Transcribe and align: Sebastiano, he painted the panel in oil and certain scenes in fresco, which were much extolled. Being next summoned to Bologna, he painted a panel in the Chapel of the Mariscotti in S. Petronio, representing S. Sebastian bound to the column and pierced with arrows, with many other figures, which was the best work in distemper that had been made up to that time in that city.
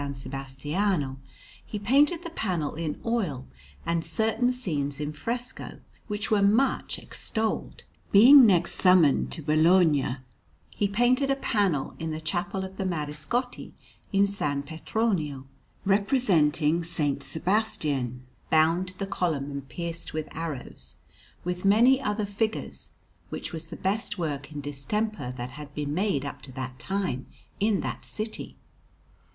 Sebastiano, 0.13 1.19
he 1.63 1.77
painted 1.77 2.23
the 2.23 2.31
panel 2.31 2.73
in 2.73 2.99
oil 3.05 3.45
and 3.85 4.03
certain 4.03 4.51
scenes 4.51 4.99
in 4.99 5.13
fresco, 5.13 5.79
which 6.07 6.31
were 6.31 6.41
much 6.41 6.97
extolled. 6.97 7.83
Being 8.11 8.47
next 8.47 8.81
summoned 8.81 9.31
to 9.33 9.43
Bologna, 9.43 10.15
he 10.71 10.87
painted 10.87 11.29
a 11.29 11.35
panel 11.35 11.93
in 11.99 12.09
the 12.09 12.19
Chapel 12.19 12.63
of 12.65 12.77
the 12.77 12.83
Mariscotti 12.83 13.73
in 14.11 14.23
S. 14.23 14.39
Petronio, 14.65 15.45
representing 15.85 16.79
S. 16.83 17.23
Sebastian 17.23 18.25
bound 18.49 18.87
to 18.87 18.97
the 18.97 19.05
column 19.05 19.51
and 19.51 19.69
pierced 19.69 20.13
with 20.15 20.27
arrows, 20.35 20.95
with 21.43 21.63
many 21.63 22.01
other 22.01 22.25
figures, 22.25 22.93
which 23.29 23.53
was 23.53 23.67
the 23.67 23.75
best 23.75 24.17
work 24.17 24.51
in 24.51 24.61
distemper 24.61 25.31
that 25.37 25.51
had 25.51 25.71
been 25.75 25.93
made 25.93 26.25
up 26.25 26.41
to 26.41 26.51
that 26.53 26.79
time 26.79 27.27
in 27.59 27.81
that 27.81 28.03
city. 28.03 28.57